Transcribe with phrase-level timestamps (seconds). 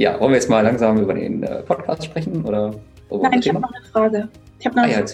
[0.00, 2.42] Ja, wollen wir jetzt mal langsam über den äh, Podcast sprechen?
[2.46, 2.74] Oder
[3.10, 4.28] Nein, ich habe noch eine Frage.
[4.58, 5.04] Ich habe noch ah, ja,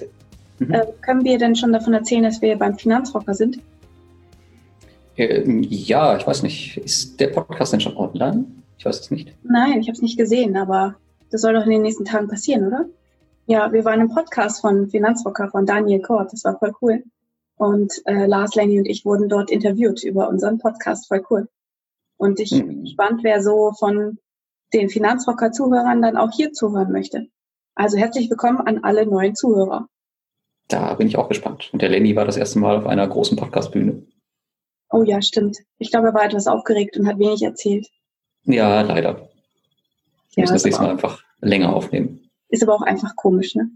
[0.60, 0.72] mhm.
[0.72, 3.58] äh, können wir denn schon davon erzählen, dass wir beim Finanzrocker sind?
[5.16, 6.76] Ähm, ja, ich weiß nicht.
[6.76, 8.44] Ist der Podcast denn schon online?
[8.78, 9.34] Ich weiß es nicht.
[9.42, 10.94] Nein, ich habe es nicht gesehen, aber
[11.32, 12.84] das soll doch in den nächsten Tagen passieren, oder?
[13.46, 16.32] Ja, wir waren im Podcast von Finanzrocker von Daniel Kort.
[16.32, 17.02] Das war voll cool.
[17.56, 21.08] Und äh, Lars Lenny und ich wurden dort interviewt über unseren Podcast.
[21.08, 21.48] Voll cool.
[22.18, 22.68] Und ich mhm.
[22.68, 24.18] bin gespannt, wer so von
[24.72, 27.26] den Finanzrocker-Zuhörern dann auch hier zuhören möchte.
[27.74, 29.88] Also herzlich willkommen an alle neuen Zuhörer.
[30.68, 31.70] Da bin ich auch gespannt.
[31.72, 34.02] Und der Lenny war das erste Mal auf einer großen Podcast-Bühne.
[34.90, 35.58] Oh ja, stimmt.
[35.78, 37.88] Ich glaube, er war etwas aufgeregt und hat wenig erzählt.
[38.44, 39.16] Ja, leider.
[39.16, 39.26] Wir
[40.36, 42.30] ja, müssen das nächste Mal einfach länger aufnehmen.
[42.48, 43.70] Ist aber auch einfach komisch, ne?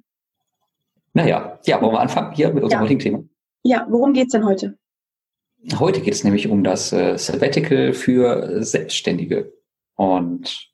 [1.12, 2.84] Naja, ja, wollen wir anfangen hier mit unserem ja.
[2.84, 3.24] heutigen Thema?
[3.62, 4.78] Ja, worum geht's denn heute?
[5.78, 9.52] Heute geht es nämlich um das äh, Sabbatical für Selbstständige.
[9.96, 10.69] Und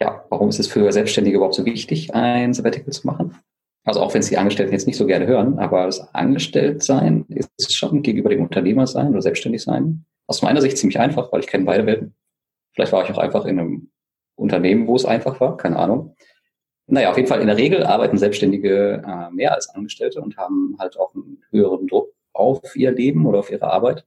[0.00, 3.36] ja, warum ist es für Selbstständige überhaupt so wichtig, ein Sabbatical zu machen?
[3.84, 7.76] Also auch wenn es die Angestellten jetzt nicht so gerne hören, aber das Angestelltsein ist
[7.76, 11.46] schon gegenüber dem Unternehmer sein oder selbstständig sein aus meiner Sicht ziemlich einfach, weil ich
[11.46, 12.14] kenne beide Welten.
[12.72, 13.90] Vielleicht war ich auch einfach in einem
[14.36, 16.16] Unternehmen, wo es einfach war, keine Ahnung.
[16.86, 20.76] Naja, auf jeden Fall in der Regel arbeiten Selbstständige äh, mehr als Angestellte und haben
[20.78, 24.04] halt auch einen höheren Druck auf ihr Leben oder auf ihre Arbeit,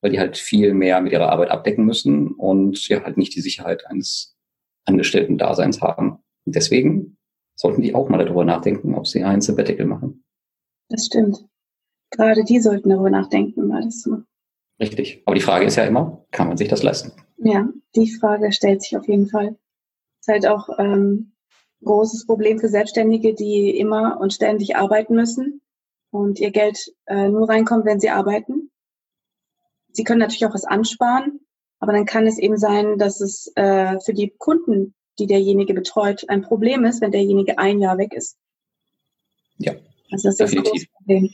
[0.00, 3.40] weil die halt viel mehr mit ihrer Arbeit abdecken müssen und ja halt nicht die
[3.40, 4.33] Sicherheit eines
[4.84, 6.18] Angestellten-Daseins haben.
[6.44, 7.16] Und deswegen
[7.54, 10.24] sollten die auch mal darüber nachdenken, ob sie ein Sabbatical machen.
[10.88, 11.46] Das stimmt.
[12.10, 14.18] Gerade die sollten darüber nachdenken, weil das so.
[14.80, 15.22] Richtig.
[15.24, 17.12] Aber die Frage ist ja immer, kann man sich das leisten?
[17.38, 19.56] Ja, die Frage stellt sich auf jeden Fall.
[20.20, 21.32] Ist halt auch ähm,
[21.84, 25.60] großes Problem für Selbstständige, die immer und ständig arbeiten müssen
[26.10, 28.70] und ihr Geld äh, nur reinkommt, wenn sie arbeiten.
[29.92, 31.40] Sie können natürlich auch was ansparen,
[31.84, 36.24] aber dann kann es eben sein, dass es äh, für die Kunden, die derjenige betreut,
[36.28, 38.38] ein Problem ist, wenn derjenige ein Jahr weg ist.
[39.58, 39.74] Ja,
[40.10, 40.74] also das definitiv.
[40.74, 41.30] Ist das Problem.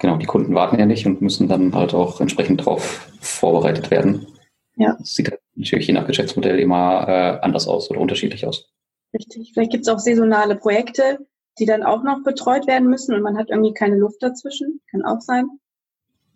[0.00, 4.26] Genau, die Kunden warten ja nicht und müssen dann halt auch entsprechend darauf vorbereitet werden.
[4.74, 4.96] Ja.
[4.98, 8.72] Das sieht halt natürlich je nach Geschäftsmodell immer äh, anders aus oder unterschiedlich aus.
[9.14, 9.52] Richtig.
[9.54, 11.18] Vielleicht gibt es auch saisonale Projekte,
[11.60, 14.80] die dann auch noch betreut werden müssen und man hat irgendwie keine Luft dazwischen.
[14.90, 15.48] Kann auch sein.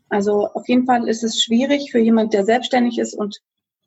[0.09, 3.41] Also auf jeden Fall ist es schwierig für jemand, der selbstständig ist und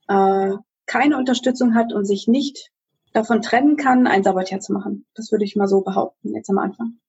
[0.10, 2.72] äh, keine Unterstützung hat und sich nicht
[3.14, 5.06] davon trennen kann, ein Sabbatjahr zu machen.
[5.16, 7.00] Das würde ich mal so behaupten, jetzt am Anfang.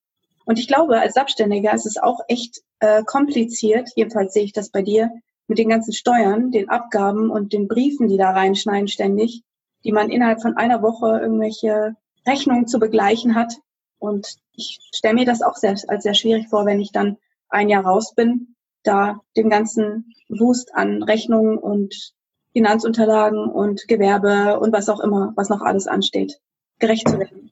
[0.44, 4.70] Und ich glaube, als Selbstständiger ist es auch echt äh, kompliziert, jedenfalls sehe ich das
[4.70, 5.10] bei dir,
[5.48, 9.42] mit den ganzen Steuern, den Abgaben und den Briefen, die da reinschneiden ständig,
[9.84, 11.96] die man innerhalb von einer Woche irgendwelche
[12.26, 13.54] Rechnungen zu begleichen hat.
[13.98, 17.16] Und ich stelle mir das auch sehr, als sehr schwierig vor, wenn ich dann
[17.48, 22.12] ein Jahr raus bin da dem ganzen Wust an Rechnungen und
[22.52, 26.40] Finanzunterlagen und Gewerbe und was auch immer, was noch alles ansteht,
[26.78, 27.50] gerecht zu werden.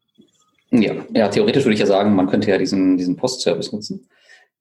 [0.70, 4.08] Ja, ja, theoretisch würde ich ja sagen, man könnte ja diesen, diesen Postservice nutzen.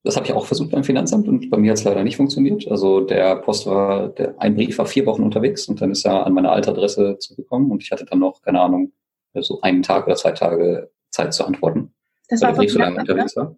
[0.04, 2.70] Das habe ich auch versucht beim Finanzamt und bei mir hat es leider nicht funktioniert.
[2.70, 6.24] Also der Post war, der, ein Brief war vier Wochen unterwegs und dann ist er
[6.24, 8.92] an meine alte Adresse zugekommen und ich hatte dann noch, keine Ahnung,
[9.34, 11.92] so einen Tag oder zwei Tage Zeit zu antworten.
[12.28, 13.56] Das war der Brief so lange unterwegs war.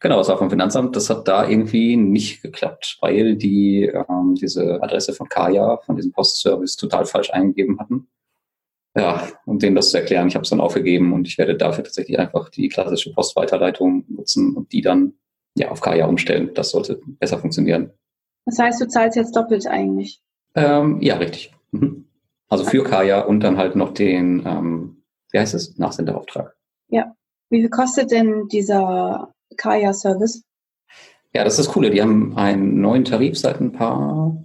[0.00, 0.96] Genau, das war vom Finanzamt.
[0.96, 6.12] Das hat da irgendwie nicht geklappt, weil die ähm, diese Adresse von Kaya, von diesem
[6.12, 8.08] Postservice, total falsch eingegeben hatten.
[8.96, 11.84] Ja, um denen das zu erklären, ich habe es dann aufgegeben und ich werde dafür
[11.84, 15.14] tatsächlich einfach die klassische Postweiterleitung nutzen und die dann
[15.54, 16.52] ja auf Kaya umstellen.
[16.54, 17.92] Das sollte besser funktionieren.
[18.46, 20.22] Das heißt, du zahlst jetzt doppelt eigentlich?
[20.54, 21.52] Ähm, ja, richtig.
[21.72, 22.06] Mhm.
[22.48, 26.56] Also für Kaya und dann halt noch den, ähm, wie heißt es, Nachsenderauftrag.
[26.88, 27.12] Ja.
[27.50, 30.42] Wie viel kostet denn dieser Kaya Service?
[31.32, 31.90] Ja, das ist das Coole.
[31.90, 34.42] Die haben einen neuen Tarif seit ein paar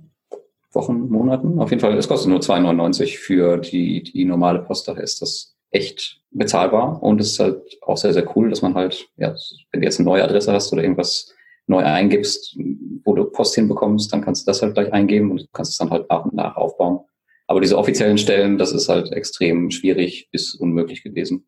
[0.73, 1.59] Wochen, Monaten.
[1.59, 4.87] Auf jeden Fall, es kostet nur 2,99 für die, die normale Post.
[4.87, 7.01] Daher ist das echt bezahlbar.
[7.01, 9.35] Und es ist halt auch sehr, sehr cool, dass man halt, ja,
[9.71, 11.33] wenn du jetzt eine neue Adresse hast oder irgendwas
[11.67, 12.57] neu eingibst,
[13.03, 15.89] wo du Post hinbekommst, dann kannst du das halt gleich eingeben und kannst es dann
[15.89, 17.01] halt nach und nach aufbauen.
[17.47, 21.45] Aber diese offiziellen Stellen, das ist halt extrem schwierig bis unmöglich gewesen.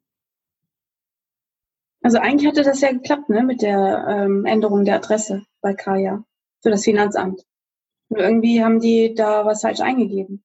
[2.03, 6.23] Also eigentlich hatte das ja geklappt, ne, mit der ähm, Änderung der Adresse bei Kaya
[6.61, 7.43] für das Finanzamt.
[8.09, 10.43] Und irgendwie haben die da was falsch eingegeben.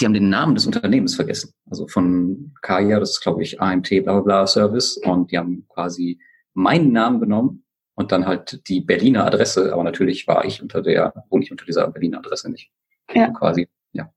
[0.00, 1.52] Die haben den Namen des Unternehmens vergessen.
[1.70, 5.66] Also von Kaya, das ist glaube ich AMT bla bla bla Service und die haben
[5.68, 6.18] quasi
[6.54, 7.64] meinen Namen genommen
[7.94, 11.64] und dann halt die Berliner Adresse, aber natürlich war ich unter der, wohne ich unter
[11.64, 12.70] dieser Berliner Adresse nicht.
[13.12, 13.28] Ja.
[13.30, 14.12] Quasi, ja.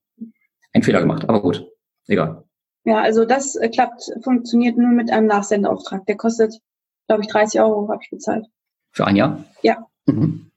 [0.74, 1.68] Ein Fehler gemacht, aber gut,
[2.08, 2.44] egal.
[2.86, 6.06] Ja, also das äh, klappt, funktioniert nur mit einem Nachsendeauftrag.
[6.06, 6.62] Der kostet,
[7.08, 8.46] glaube ich, 30 Euro habe ich bezahlt.
[8.92, 9.44] Für ein Jahr?
[9.62, 9.88] Ja.
[10.06, 10.52] Mhm.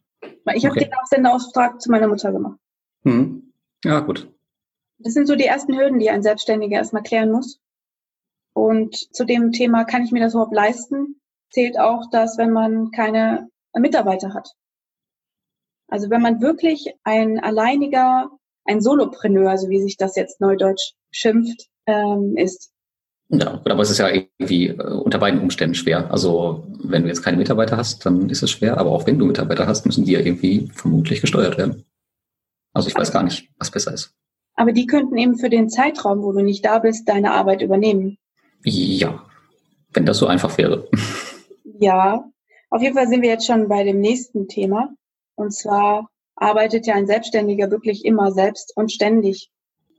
[0.55, 0.85] Ich habe okay.
[0.85, 2.59] den Nachsendeauftrag zu meiner Mutter gemacht.
[3.03, 3.53] Mhm.
[3.85, 4.31] Ja, gut.
[4.99, 7.61] Das sind so die ersten Hürden, die ein Selbstständiger erstmal klären muss.
[8.53, 11.21] Und zu dem Thema, kann ich mir das überhaupt leisten,
[11.51, 14.53] zählt auch, dass wenn man keine Mitarbeiter hat.
[15.89, 18.31] Also wenn man wirklich ein alleiniger,
[18.65, 22.73] ein Solopreneur, so wie sich das jetzt neudeutsch schimpft, ähm, ist.
[23.33, 26.11] Ja, aber es ist ja irgendwie äh, unter beiden Umständen schwer.
[26.11, 28.79] Also wenn du jetzt keine Mitarbeiter hast, dann ist es schwer.
[28.79, 31.85] Aber auch wenn du Mitarbeiter hast, müssen die ja irgendwie vermutlich gesteuert werden.
[32.73, 34.15] Also ich weiß gar nicht, was besser ist.
[34.55, 38.19] Aber die könnten eben für den Zeitraum, wo du nicht da bist, deine Arbeit übernehmen.
[38.65, 39.25] Ja,
[39.93, 40.89] wenn das so einfach wäre.
[41.79, 42.25] Ja,
[42.69, 44.91] auf jeden Fall sind wir jetzt schon bei dem nächsten Thema.
[45.35, 49.51] Und zwar arbeitet ja ein Selbstständiger wirklich immer selbst und ständig.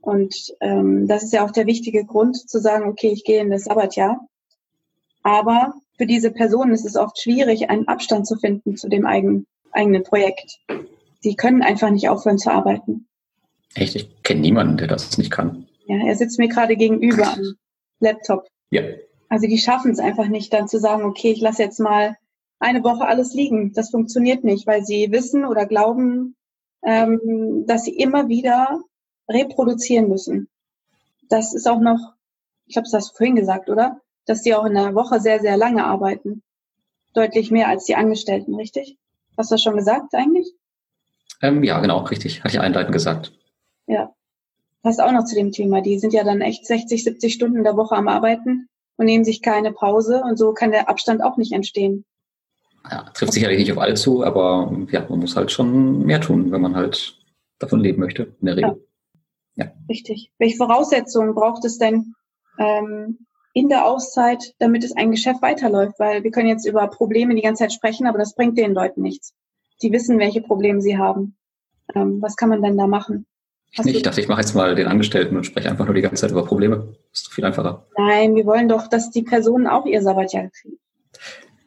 [0.02, 3.50] Und ähm, das ist ja auch der wichtige Grund zu sagen, okay, ich gehe in
[3.50, 4.26] das Sabbatjahr.
[5.22, 9.46] Aber für diese Personen ist es oft schwierig, einen Abstand zu finden zu dem eigenen,
[9.70, 10.58] eigenen Projekt.
[11.22, 13.06] Die können einfach nicht aufhören zu arbeiten.
[13.74, 13.94] Echt?
[13.94, 15.68] Ich kenne niemanden, der das nicht kann.
[15.86, 17.54] Ja, er sitzt mir gerade gegenüber am
[18.00, 18.48] Laptop.
[18.70, 18.82] Ja.
[19.28, 22.16] Also die schaffen es einfach nicht, dann zu sagen, okay, ich lasse jetzt mal
[22.58, 23.72] eine Woche alles liegen.
[23.72, 26.34] Das funktioniert nicht, weil sie wissen oder glauben,
[26.84, 28.82] ähm, dass sie immer wieder
[29.28, 30.48] reproduzieren müssen.
[31.28, 32.14] Das ist auch noch,
[32.66, 34.00] ich habe es das vorhin gesagt, oder?
[34.26, 36.42] Dass die auch in der Woche sehr, sehr lange arbeiten.
[37.14, 38.98] Deutlich mehr als die Angestellten, richtig?
[39.36, 40.52] Hast du das schon gesagt eigentlich?
[41.40, 42.44] Ähm, ja, genau, richtig.
[42.44, 43.32] Hatte ich einleitend gesagt.
[43.86, 44.14] Ja.
[44.82, 45.80] Passt auch noch zu dem Thema.
[45.80, 49.24] Die sind ja dann echt 60, 70 Stunden in der Woche am Arbeiten und nehmen
[49.24, 52.04] sich keine Pause und so kann der Abstand auch nicht entstehen.
[52.90, 56.50] Ja, trifft sicherlich nicht auf alle zu, aber ja, man muss halt schon mehr tun,
[56.50, 57.16] wenn man halt
[57.58, 58.70] davon leben möchte, in der Regel.
[58.70, 58.76] Ja.
[59.56, 59.72] Ja.
[59.88, 60.30] Richtig.
[60.38, 62.14] Welche Voraussetzungen braucht es denn
[62.58, 65.98] ähm, in der Auszeit, damit es ein Geschäft weiterläuft?
[65.98, 69.02] Weil wir können jetzt über Probleme die ganze Zeit sprechen, aber das bringt den Leuten
[69.02, 69.34] nichts.
[69.82, 71.36] Die wissen, welche Probleme sie haben.
[71.94, 73.26] Ähm, was kann man denn da machen?
[73.76, 76.20] Hast ich dachte, ich mache jetzt mal den Angestellten und spreche einfach nur die ganze
[76.20, 76.94] Zeit über Probleme.
[77.10, 77.86] Das ist viel einfacher.
[77.96, 80.78] Nein, wir wollen doch, dass die Personen auch ihr Sabbatjahr kriegen.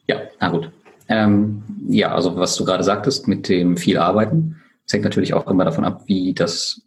[0.08, 0.72] Ja, na gut.
[1.08, 5.48] Ähm, ja, also was du gerade sagtest mit dem viel Arbeiten, das hängt natürlich auch
[5.48, 6.85] immer davon ab, wie das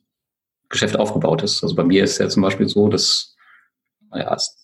[0.68, 1.62] Geschäft aufgebaut ist.
[1.62, 3.36] Also bei mir ist es ja zum Beispiel so, dass,
[4.10, 4.56] naja, es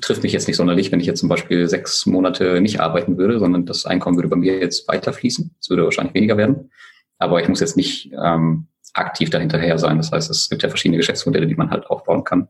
[0.00, 3.38] trifft mich jetzt nicht sonderlich, wenn ich jetzt zum Beispiel sechs Monate nicht arbeiten würde,
[3.38, 5.54] sondern das Einkommen würde bei mir jetzt weiter fließen.
[5.60, 6.70] Es würde wahrscheinlich weniger werden.
[7.18, 9.96] Aber ich muss jetzt nicht ähm, aktiv dahinterher sein.
[9.96, 12.48] Das heißt, es gibt ja verschiedene Geschäftsmodelle, die man halt aufbauen kann.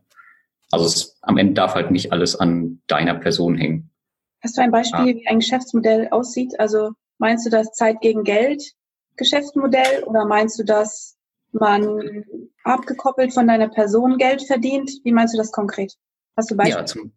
[0.71, 3.89] Also es am Ende darf halt nicht alles an deiner Person hängen.
[4.41, 5.15] Hast du ein Beispiel, ja.
[5.15, 6.59] wie ein Geschäftsmodell aussieht?
[6.59, 8.63] Also meinst du das Zeit gegen Geld
[9.17, 11.17] Geschäftsmodell oder meinst du, dass
[11.51, 12.25] man
[12.63, 14.91] abgekoppelt von deiner Person Geld verdient?
[15.03, 15.95] Wie meinst du das konkret?
[16.37, 16.79] Hast du Beispiele?
[16.79, 17.11] Ja, zum,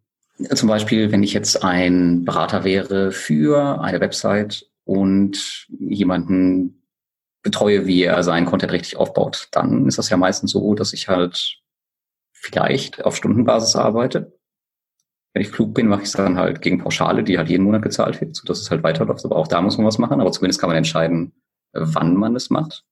[0.53, 6.83] zum Beispiel, wenn ich jetzt ein Berater wäre für eine Website und jemanden
[7.43, 11.09] betreue, wie er seinen Content richtig aufbaut, dann ist das ja meistens so, dass ich
[11.09, 11.59] halt
[12.31, 14.37] vielleicht auf Stundenbasis arbeite.
[15.33, 17.81] Wenn ich klug bin, mache ich es dann halt gegen Pauschale, die halt jeden Monat
[17.81, 19.25] gezahlt wird, sodass es halt weiterläuft.
[19.25, 20.21] Aber auch da muss man was machen.
[20.21, 21.33] Aber zumindest kann man entscheiden,
[21.73, 22.85] wann man es macht.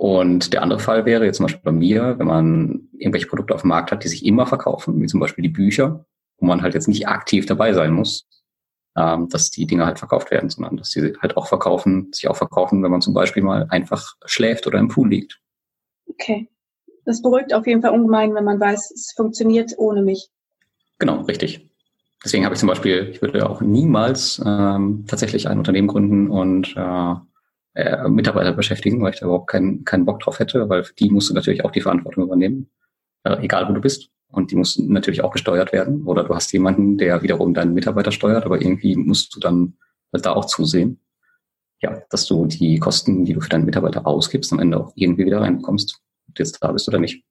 [0.00, 3.60] Und der andere Fall wäre jetzt zum Beispiel bei mir, wenn man irgendwelche Produkte auf
[3.60, 6.06] dem Markt hat, die sich immer verkaufen, wie zum Beispiel die Bücher,
[6.38, 8.26] wo man halt jetzt nicht aktiv dabei sein muss,
[8.96, 12.36] ähm, dass die Dinge halt verkauft werden, sondern dass sie halt auch verkaufen, sich auch
[12.36, 15.38] verkaufen, wenn man zum Beispiel mal einfach schläft oder im Pool liegt.
[16.08, 16.48] Okay.
[17.04, 20.30] Das beruhigt auf jeden Fall ungemein, wenn man weiß, es funktioniert ohne mich.
[20.98, 21.68] Genau, richtig.
[22.24, 26.74] Deswegen habe ich zum Beispiel, ich würde auch niemals ähm, tatsächlich ein Unternehmen gründen und
[26.74, 27.14] äh,
[27.74, 31.30] äh, Mitarbeiter beschäftigen, weil ich da überhaupt keinen, keinen Bock drauf hätte, weil die musst
[31.30, 32.70] du natürlich auch die Verantwortung übernehmen,
[33.24, 34.10] äh, egal wo du bist.
[34.28, 36.04] Und die muss natürlich auch gesteuert werden.
[36.04, 39.74] Oder du hast jemanden, der wiederum deinen Mitarbeiter steuert, aber irgendwie musst du dann
[40.12, 41.00] halt da auch zusehen,
[41.82, 45.26] ja, dass du die Kosten, die du für deinen Mitarbeiter ausgibst, am Ende auch irgendwie
[45.26, 46.00] wieder reinbekommst.
[46.28, 47.24] Ob du jetzt da bist oder nicht.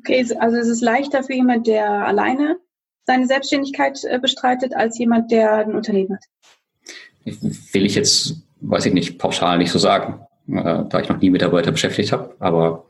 [0.00, 2.58] Okay, also es ist leichter für jemand, der alleine
[3.06, 6.24] seine Selbstständigkeit äh, bestreitet, als jemand, der ein Unternehmen hat.
[7.72, 11.30] Will ich jetzt, weiß ich nicht, pauschal nicht so sagen, äh, da ich noch nie
[11.30, 12.86] Mitarbeiter beschäftigt habe, aber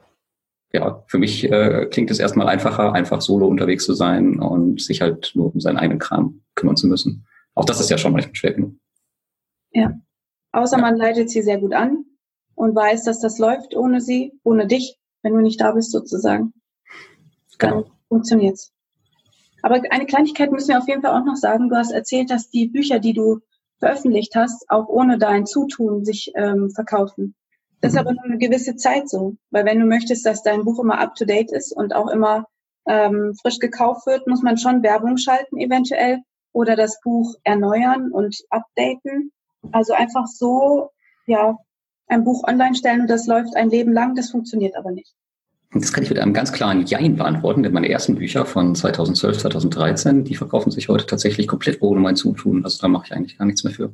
[0.73, 5.01] ja, für mich äh, klingt es erstmal einfacher, einfach solo unterwegs zu sein und sich
[5.01, 7.27] halt nur um seinen eigenen Kram kümmern zu müssen.
[7.55, 8.75] auch das ist ja schon manchmal schwer genug.
[9.71, 9.93] Ja.
[10.53, 10.83] Außer ja.
[10.83, 12.05] man leitet sie sehr gut an
[12.57, 16.53] und weiß, dass das läuft ohne sie, ohne dich, wenn du nicht da bist sozusagen.
[17.59, 17.91] Dann genau.
[18.09, 18.73] funktioniert's.
[19.63, 21.71] Aber eine Kleinigkeit müssen wir auf jeden Fall auch noch sagen.
[21.71, 23.41] Du hast erzählt, dass die Bücher, die du
[23.79, 27.35] veröffentlicht hast, auch ohne dein Zutun sich ähm, verkaufen.
[27.81, 28.07] Das ist mhm.
[28.07, 29.37] aber nur eine gewisse Zeit so.
[29.51, 32.47] Weil wenn du möchtest, dass dein Buch immer up-to-date ist und auch immer
[32.87, 36.21] ähm, frisch gekauft wird, muss man schon Werbung schalten eventuell
[36.53, 39.33] oder das Buch erneuern und updaten.
[39.73, 40.91] Also einfach so,
[41.27, 41.59] ja,
[42.07, 45.15] ein Buch online stellen und das läuft ein Leben lang, das funktioniert aber nicht.
[45.75, 49.39] Das kann ich mit einem ganz klaren Jein beantworten, denn meine ersten Bücher von 2012,
[49.39, 52.65] 2013, die verkaufen sich heute tatsächlich komplett ohne mein Zutun.
[52.65, 53.93] Also da mache ich eigentlich gar nichts mehr für.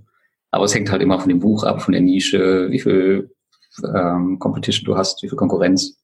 [0.51, 3.35] Aber es hängt halt immer von dem Buch ab, von der Nische, wie viel
[3.83, 5.97] ähm, Competition du hast, wie viel Konkurrenz.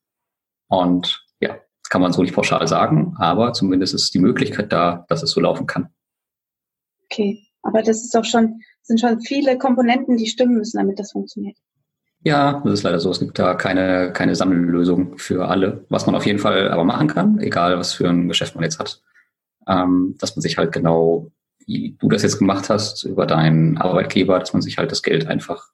[0.69, 5.05] Und ja, das kann man so nicht pauschal sagen, aber zumindest ist die Möglichkeit da,
[5.09, 5.91] dass es so laufen kann.
[7.05, 11.13] Okay, aber das ist doch schon, sind schon viele Komponenten, die stimmen müssen, damit das
[11.13, 11.59] funktioniert.
[12.27, 13.09] Ja, das ist leider so.
[13.13, 15.85] Es gibt da keine, keine Sammellösung für alle.
[15.91, 18.81] Was man auf jeden Fall aber machen kann, egal was für ein Geschäft man jetzt
[18.81, 19.01] hat,
[19.69, 21.31] ähm, dass man sich halt genau,
[21.67, 25.29] wie du das jetzt gemacht hast, über deinen Arbeitgeber, dass man sich halt das Geld
[25.29, 25.69] einfach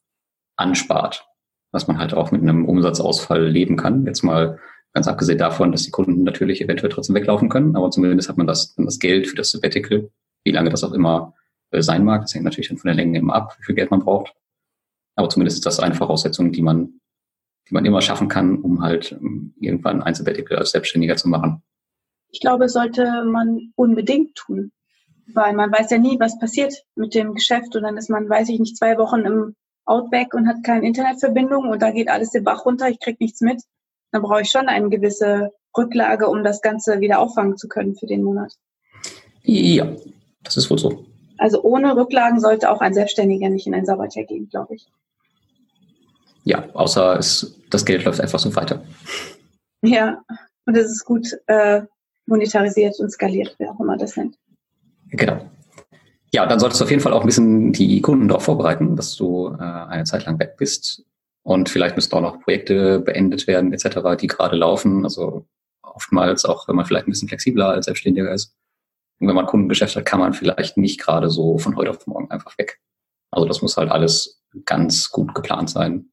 [0.57, 1.27] anspart.
[1.73, 4.05] Dass man halt auch mit einem Umsatzausfall leben kann.
[4.05, 4.59] Jetzt mal
[4.93, 8.47] ganz abgesehen davon, dass die Kunden natürlich eventuell trotzdem weglaufen können, aber zumindest hat man
[8.47, 10.11] das, das Geld für das Sabbatical,
[10.45, 11.33] wie lange das auch immer
[11.71, 12.21] äh, sein mag.
[12.21, 14.35] Das hängt natürlich dann von der Länge immer ab, wie viel Geld man braucht.
[15.15, 17.01] Aber zumindest ist das eine Voraussetzung, die man,
[17.69, 21.63] die man immer schaffen kann, um halt ähm, irgendwann ein Sabbatical als Selbstständiger zu machen.
[22.31, 24.73] Ich glaube, sollte man unbedingt tun,
[25.35, 28.49] weil man weiß ja nie, was passiert mit dem Geschäft und dann ist man, weiß
[28.49, 29.55] ich nicht, zwei Wochen im
[29.85, 33.41] Outback und hat keine Internetverbindung und da geht alles den Bach runter, ich krieg nichts
[33.41, 33.63] mit.
[34.13, 38.07] Dann brauche ich schon eine gewisse Rücklage, um das Ganze wieder auffangen zu können für
[38.07, 38.55] den Monat.
[39.43, 39.89] Ja,
[40.43, 41.05] das ist wohl so.
[41.39, 44.87] Also ohne Rücklagen sollte auch ein Selbstständiger nicht in ein Sabbatjahr gehen, glaube ich.
[46.45, 48.83] Ja, außer es, das Geld läuft einfach so weiter.
[49.83, 50.23] Ja,
[50.67, 51.83] und es ist gut äh,
[52.27, 54.37] monetarisiert und skaliert, wer auch immer das nennt.
[55.11, 55.49] Genau.
[56.33, 59.17] Ja, dann solltest du auf jeden Fall auch ein bisschen die Kunden darauf vorbereiten, dass
[59.17, 61.05] du äh, eine Zeit lang weg bist.
[61.43, 65.05] Und vielleicht müssen auch noch Projekte beendet werden, etc., die gerade laufen.
[65.05, 65.47] Also
[65.83, 68.55] oftmals auch, wenn man vielleicht ein bisschen flexibler als Selbstständiger ist.
[69.19, 72.31] Und wenn man Kundengeschäft hat, kann man vielleicht nicht gerade so von heute auf morgen
[72.31, 72.81] einfach weg.
[73.31, 76.12] Also das muss halt alles ganz gut geplant sein.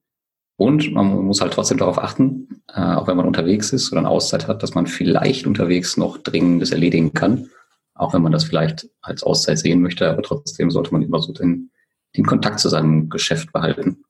[0.60, 4.10] Und man muss halt trotzdem darauf achten, äh, auch wenn man unterwegs ist oder eine
[4.10, 7.50] Auszeit hat, dass man vielleicht unterwegs noch Dringendes erledigen kann.
[7.94, 11.32] Auch wenn man das vielleicht als Auszeit sehen möchte, aber trotzdem sollte man immer so
[11.32, 11.72] den,
[12.18, 14.04] den Kontakt zu seinem Geschäft behalten.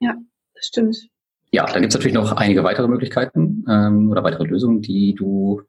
[0.00, 0.14] Ja,
[0.54, 0.96] das stimmt.
[1.52, 5.60] Ja, dann gibt es natürlich noch einige weitere Möglichkeiten ähm, oder weitere Lösungen, die du,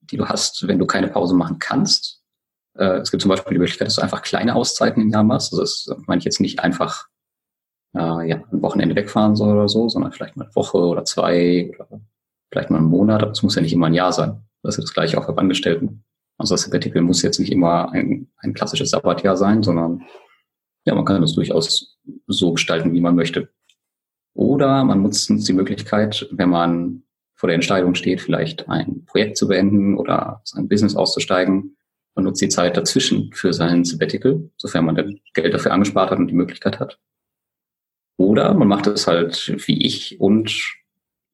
[0.00, 2.22] die du hast, wenn du keine Pause machen kannst.
[2.72, 5.52] Äh, es gibt zum Beispiel die Möglichkeit, dass du einfach kleine Auszeiten im Jahr machst.
[5.52, 7.09] Also das meine ich jetzt nicht einfach
[7.94, 11.70] äh, ja, ein Wochenende wegfahren soll oder so, sondern vielleicht mal eine Woche oder zwei
[11.74, 12.00] oder
[12.50, 14.42] vielleicht mal einen Monat, aber es muss ja nicht immer ein Jahr sein.
[14.62, 16.04] Das ist das gleiche auch für Angestellten.
[16.38, 20.02] Also das Sabbatical muss jetzt nicht immer ein, ein klassisches Sabbatjahr sein, sondern
[20.84, 23.50] ja, man kann das durchaus so gestalten, wie man möchte.
[24.34, 27.02] Oder man nutzt die Möglichkeit, wenn man
[27.34, 31.76] vor der Entscheidung steht, vielleicht ein Projekt zu beenden oder sein Business auszusteigen,
[32.14, 36.18] man nutzt die Zeit dazwischen für sein Sabbatical, sofern man dann Geld dafür angespart hat
[36.18, 36.98] und die Möglichkeit hat.
[38.20, 40.54] Oder man macht es halt wie ich und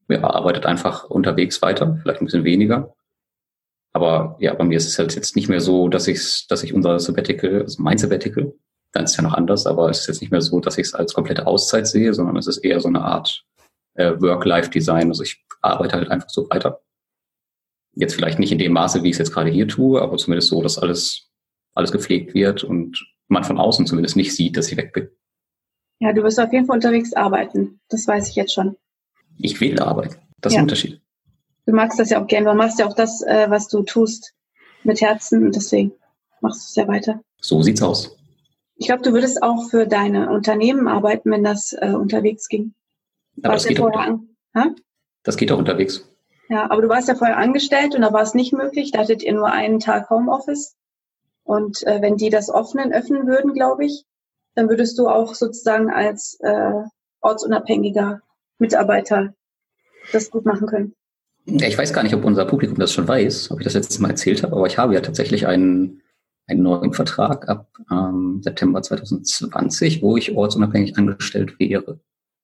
[0.08, 2.94] ja, arbeitet einfach unterwegs weiter, vielleicht ein bisschen weniger.
[3.92, 6.72] Aber ja, bei mir ist es halt jetzt nicht mehr so, dass ich, dass ich
[6.72, 8.54] unser Sabbatical, also mein Sabbatical,
[8.92, 10.86] dann ist es ja noch anders, aber es ist jetzt nicht mehr so, dass ich
[10.86, 13.44] es als komplette Auszeit sehe, sondern es ist eher so eine Art
[13.94, 15.08] äh, Work-Life-Design.
[15.08, 16.82] Also ich arbeite halt einfach so weiter.
[17.94, 20.50] Jetzt vielleicht nicht in dem Maße, wie ich es jetzt gerade hier tue, aber zumindest
[20.50, 21.32] so, dass alles,
[21.74, 25.08] alles gepflegt wird und man von außen zumindest nicht sieht, dass ich weg bin.
[25.98, 27.80] Ja, du wirst auf jeden Fall unterwegs arbeiten.
[27.88, 28.76] Das weiß ich jetzt schon.
[29.38, 30.16] Ich will arbeiten.
[30.40, 30.60] Das ist ja.
[30.60, 31.00] ein Unterschied.
[31.66, 32.50] Du magst das ja auch gerne.
[32.50, 34.34] Du machst ja auch das, äh, was du tust,
[34.84, 35.92] mit Herzen und deswegen
[36.40, 37.20] machst du es ja weiter.
[37.40, 38.16] So sieht's aus.
[38.76, 42.74] Ich glaube, du würdest auch für deine Unternehmen arbeiten, wenn das äh, unterwegs ging.
[43.42, 44.18] Aber das geht, ja
[45.22, 46.08] das geht auch unterwegs.
[46.48, 48.92] Ja, aber du warst ja vorher angestellt und da war es nicht möglich.
[48.92, 50.76] Da hattet ihr nur einen Tag Homeoffice.
[51.42, 54.04] Und äh, wenn die das offenen öffnen würden, glaube ich,
[54.56, 56.72] dann würdest du auch sozusagen als äh,
[57.20, 58.20] ortsunabhängiger
[58.58, 59.34] Mitarbeiter
[60.12, 60.94] das gut machen können.
[61.44, 64.10] Ich weiß gar nicht, ob unser Publikum das schon weiß, ob ich das letztes Mal
[64.10, 66.02] erzählt habe, aber ich habe ja tatsächlich einen,
[66.48, 72.00] einen neuen Vertrag ab ähm, September 2020, wo ich ortsunabhängig angestellt wäre.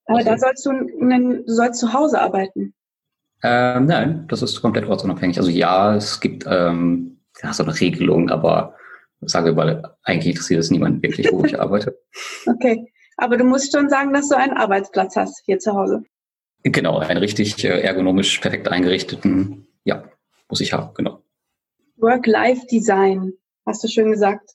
[0.06, 2.74] Aber also, da sollst du, du sollst zu Hause arbeiten.
[3.42, 5.38] Äh, nein, das ist komplett ortsunabhängig.
[5.38, 8.74] Also ja, es gibt ähm, ja, so eine Regelung, aber
[9.22, 11.98] sagen wir mal, eigentlich interessiert es niemanden wirklich, wo ich arbeite.
[12.46, 12.92] Okay.
[13.16, 16.02] Aber du musst schon sagen, dass du einen Arbeitsplatz hast hier zu Hause.
[16.64, 20.04] Genau, einen richtig äh, ergonomisch perfekt eingerichteten, ja,
[20.48, 21.22] muss ich haben, genau.
[21.96, 23.32] Work-Life-Design,
[23.66, 24.50] hast du schön gesagt.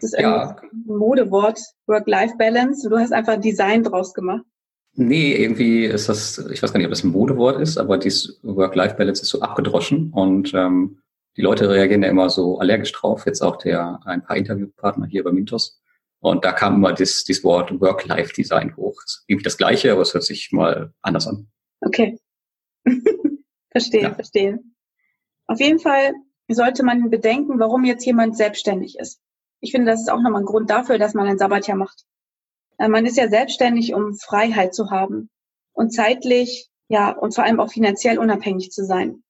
[0.00, 0.56] Das ist ja.
[0.56, 2.88] ein Modewort, Work-Life-Balance.
[2.88, 4.44] Du hast einfach Design draus gemacht.
[4.94, 8.40] Nee, irgendwie ist das, ich weiß gar nicht, ob das ein Modewort ist, aber dieses
[8.42, 10.98] Work-Life-Balance ist so abgedroschen und ähm,
[11.36, 13.26] die Leute reagieren ja immer so allergisch drauf.
[13.26, 15.80] Jetzt auch der ein paar Interviewpartner hier bei Mintos.
[16.20, 18.94] Und da kam immer das, das Wort Work-Life-Design hoch.
[19.02, 21.48] Das ist irgendwie das Gleiche, aber es hört sich mal anders an.
[21.80, 22.18] Okay.
[23.70, 24.14] verstehe, ja.
[24.14, 24.60] verstehe.
[25.46, 26.12] Auf jeden Fall
[26.48, 29.20] sollte man bedenken, warum jetzt jemand selbstständig ist.
[29.60, 32.04] Ich finde, das ist auch nochmal ein Grund dafür, dass man ein Sabbatjahr macht.
[32.78, 35.30] Äh, man ist ja selbstständig, um Freiheit zu haben
[35.72, 39.22] und zeitlich, ja, und vor allem auch finanziell unabhängig zu sein.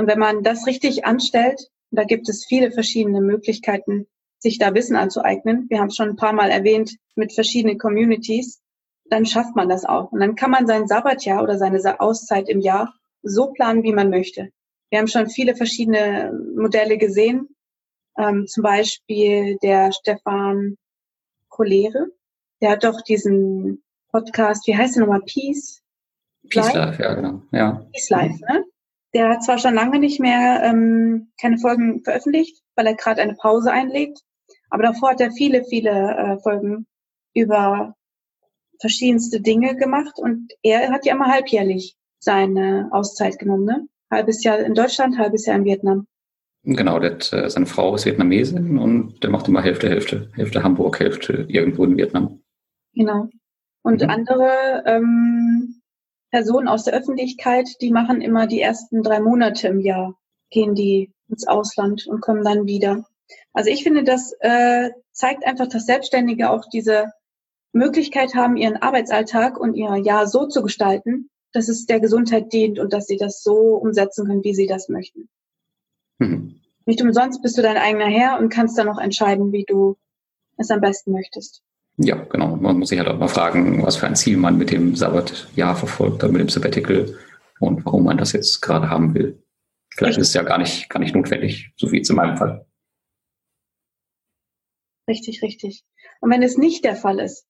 [0.00, 4.06] Und wenn man das richtig anstellt, da gibt es viele verschiedene Möglichkeiten,
[4.38, 5.66] sich da Wissen anzueignen.
[5.68, 8.62] Wir haben es schon ein paar Mal erwähnt mit verschiedenen Communities.
[9.10, 10.10] Dann schafft man das auch.
[10.10, 14.08] Und dann kann man sein Sabbatjahr oder seine Auszeit im Jahr so planen, wie man
[14.08, 14.48] möchte.
[14.88, 17.54] Wir haben schon viele verschiedene Modelle gesehen.
[18.16, 20.78] Ähm, zum Beispiel der Stefan
[21.50, 22.06] Kolere.
[22.62, 25.20] Der hat doch diesen Podcast, wie heißt der nochmal?
[25.26, 25.82] Peace?
[26.48, 27.42] Peace Life, ja, genau.
[27.52, 27.86] Ja.
[27.92, 28.64] Peace Life, ne?
[29.14, 33.34] Der hat zwar schon lange nicht mehr ähm, keine Folgen veröffentlicht, weil er gerade eine
[33.34, 34.20] Pause einlegt,
[34.70, 36.86] aber davor hat er viele, viele äh, Folgen
[37.34, 37.94] über
[38.80, 43.86] verschiedenste Dinge gemacht und er hat ja immer halbjährlich seine Auszeit genommen, ne?
[44.10, 46.06] Halbes Jahr in Deutschland, halbes Jahr in Vietnam.
[46.64, 50.30] Genau, der hat, äh, seine Frau ist Vietnamesin und der macht immer Hälfte, Hälfte.
[50.34, 52.40] Hälfte Hamburg, Hälfte irgendwo in Vietnam.
[52.94, 53.28] Genau.
[53.82, 54.10] Und mhm.
[54.10, 55.79] andere ähm,
[56.30, 60.18] Personen aus der Öffentlichkeit, die machen immer die ersten drei Monate im Jahr,
[60.50, 63.04] gehen die ins Ausland und kommen dann wieder.
[63.52, 67.12] Also ich finde, das äh, zeigt einfach, dass Selbstständige auch diese
[67.72, 72.78] Möglichkeit haben, ihren Arbeitsalltag und ihr Jahr so zu gestalten, dass es der Gesundheit dient
[72.78, 75.28] und dass sie das so umsetzen können, wie sie das möchten.
[76.18, 76.60] Mhm.
[76.86, 79.96] Nicht umsonst bist du dein eigener Herr und kannst dann auch entscheiden, wie du
[80.56, 81.62] es am besten möchtest.
[82.02, 82.56] Ja, genau.
[82.56, 85.76] Man muss sich halt auch mal fragen, was für ein Ziel man mit dem Sabbatjahr
[85.76, 87.14] verfolgt, mit dem Sabbatical
[87.60, 89.42] und warum man das jetzt gerade haben will.
[89.90, 90.22] Vielleicht Richtig.
[90.22, 92.64] ist es ja gar nicht, gar nicht notwendig, so wie jetzt in meinem Fall.
[95.06, 95.84] Richtig, richtig.
[96.20, 97.44] Und wenn es nicht der Fall ist,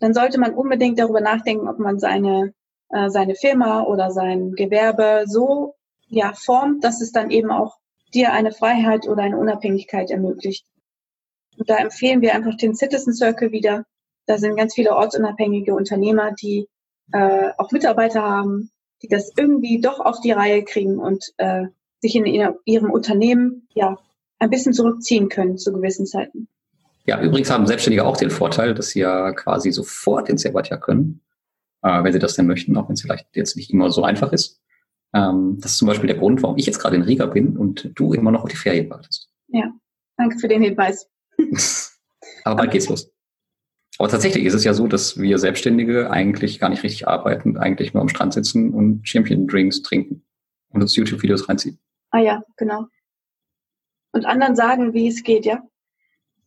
[0.00, 2.52] dann sollte man unbedingt darüber nachdenken, ob man seine,
[2.90, 5.76] äh, seine Firma oder sein Gewerbe so
[6.08, 7.78] ja, formt, dass es dann eben auch
[8.12, 10.66] dir eine Freiheit oder eine Unabhängigkeit ermöglicht.
[11.56, 13.86] Und da empfehlen wir einfach den Citizen Circle wieder.
[14.26, 16.68] Da sind ganz viele ortsunabhängige Unternehmer, die
[17.12, 18.70] äh, auch Mitarbeiter haben,
[19.02, 21.64] die das irgendwie doch auf die Reihe kriegen und äh,
[22.00, 23.98] sich in ihrem Unternehmen ja
[24.38, 26.48] ein bisschen zurückziehen können zu gewissen Zeiten.
[27.06, 31.20] Ja, übrigens haben Selbstständige auch den Vorteil, dass sie ja quasi sofort ins Sabbatjahr können,
[31.82, 34.32] äh, wenn sie das denn möchten, auch wenn es vielleicht jetzt nicht immer so einfach
[34.32, 34.60] ist.
[35.14, 37.90] Ähm, das ist zum Beispiel der Grund, warum ich jetzt gerade in Riga bin und
[37.94, 39.28] du immer noch auf die Ferien wartest.
[39.48, 39.70] Ja,
[40.16, 41.08] danke für den Hinweis.
[42.44, 43.13] Aber bald geht's los.
[43.98, 47.94] Aber tatsächlich ist es ja so, dass wir Selbstständige eigentlich gar nicht richtig arbeiten, eigentlich
[47.94, 50.24] nur am Strand sitzen und Champion-Drinks trinken
[50.70, 51.78] und uns YouTube-Videos reinziehen.
[52.10, 52.86] Ah ja, genau.
[54.12, 55.62] Und anderen sagen, wie es geht, ja?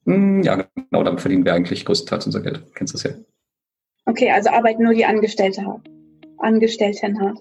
[0.06, 2.64] Hm, ja, genau, damit verdienen wir eigentlich größtenteils unser Geld.
[2.76, 3.12] Kennst du das ja?
[4.06, 5.90] Okay, also arbeiten nur die Angestellte hart.
[6.38, 7.40] Angestellten hart.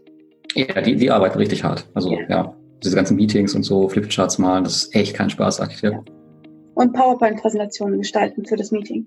[0.55, 1.87] Ja, die, die arbeiten richtig hart.
[1.95, 2.29] Also ja.
[2.29, 5.81] ja, diese ganzen Meetings und so, Flipcharts malen, das ist echt kein Spaß, sag ich
[5.81, 5.93] dir.
[5.93, 6.05] Ja.
[6.75, 9.07] Und PowerPoint-Präsentationen gestalten für das Meeting.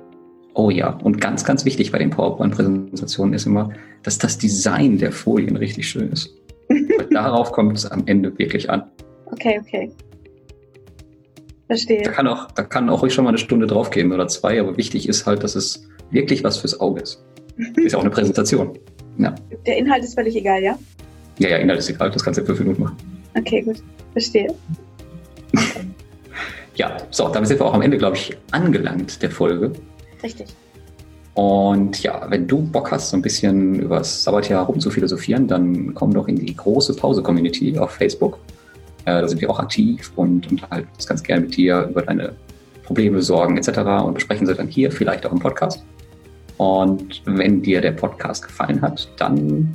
[0.53, 3.71] Oh ja, und ganz, ganz wichtig bei den PowerPoint-Präsentationen ist immer,
[4.03, 6.33] dass das Design der Folien richtig schön ist.
[7.11, 8.83] darauf kommt es am Ende wirklich an.
[9.25, 9.91] Okay, okay.
[11.67, 12.01] Verstehe.
[12.01, 14.75] Da kann auch, da kann auch ruhig schon mal eine Stunde draufgehen oder zwei, aber
[14.77, 17.23] wichtig ist halt, dass es wirklich was fürs Auge ist.
[17.75, 18.79] Ist ja auch eine Präsentation.
[19.17, 19.35] Ja.
[19.65, 20.79] Der Inhalt ist völlig egal, ja?
[21.39, 22.95] Ja, ja, Inhalt ist egal, das kannst du ja fünf Minuten machen.
[23.37, 23.83] Okay, gut.
[24.13, 24.47] Verstehe.
[26.75, 29.73] ja, so, damit sind wir auch am Ende, glaube ich, angelangt der Folge.
[30.23, 30.47] Richtig.
[31.33, 35.47] Und ja, wenn du Bock hast, so ein bisschen über das Sabbatjahr rum zu philosophieren,
[35.47, 38.39] dann komm doch in die große Pause-Community auf Facebook.
[39.05, 42.33] Äh, da sind wir auch aktiv und unterhalten uns ganz gerne mit dir über deine
[42.83, 43.79] Probleme, Sorgen etc.
[44.03, 45.85] und besprechen sie dann hier, vielleicht auch im Podcast.
[46.57, 49.73] Und wenn dir der Podcast gefallen hat, dann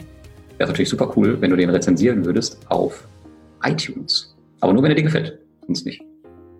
[0.58, 3.08] Wäre natürlich super cool, wenn du den rezensieren würdest auf
[3.64, 4.36] iTunes.
[4.60, 5.38] Aber nur, wenn er dir gefällt.
[5.66, 6.00] Sonst nicht.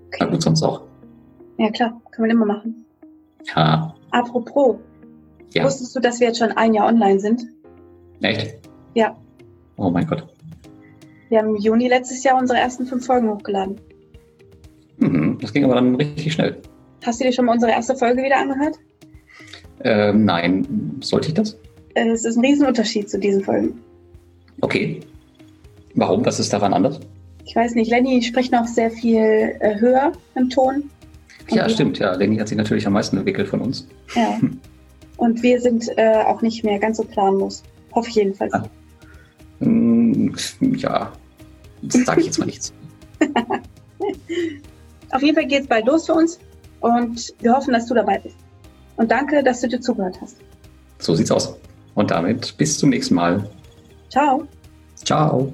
[0.08, 0.18] Okay.
[0.20, 0.82] Na gut, sonst auch.
[1.58, 2.00] Ja, klar.
[2.10, 2.83] Können wir immer machen.
[3.54, 3.94] Ja.
[4.10, 4.76] Apropos.
[5.52, 5.64] Ja.
[5.64, 7.42] Wusstest du, dass wir jetzt schon ein Jahr online sind?
[8.22, 8.56] Echt?
[8.94, 9.16] Ja.
[9.76, 10.26] Oh mein Gott.
[11.28, 13.80] Wir haben im Juni letztes Jahr unsere ersten fünf Folgen hochgeladen.
[14.98, 16.60] Mhm, das ging aber dann richtig schnell.
[17.04, 18.76] Hast du dir schon mal unsere erste Folge wieder angehört?
[19.82, 21.58] Ähm, nein, sollte ich das?
[21.94, 23.80] Äh, Es ist ein Riesenunterschied zu diesen Folgen.
[24.60, 25.00] Okay.
[25.94, 26.24] Warum?
[26.24, 27.00] Was ist daran anders?
[27.44, 30.90] Ich weiß nicht, Lenny spricht noch sehr viel äh, höher im Ton.
[31.50, 32.14] Ja, stimmt, ja.
[32.14, 33.86] Lenny hat sich natürlich am meisten entwickelt von uns.
[34.14, 34.40] Ja.
[35.16, 37.62] Und wir sind äh, auch nicht mehr ganz so planlos.
[37.94, 38.52] Hoffe ich jedenfalls.
[38.52, 38.64] Ah.
[39.60, 40.34] Hm,
[40.76, 41.12] ja,
[41.88, 42.72] sage ich jetzt mal nichts.
[45.10, 46.40] Auf jeden Fall geht es bald los für uns
[46.80, 48.36] und wir hoffen, dass du dabei bist.
[48.96, 50.36] Und danke, dass du dir zugehört hast.
[50.98, 51.56] So sieht's aus.
[51.94, 53.48] Und damit bis zum nächsten Mal.
[54.10, 54.46] Ciao.
[55.04, 55.52] Ciao.